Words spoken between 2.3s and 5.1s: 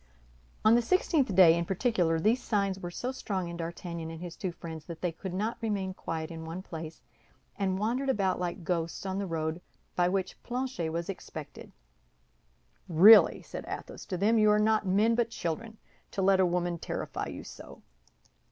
signs were so strong in D'Artagnan and his two friends that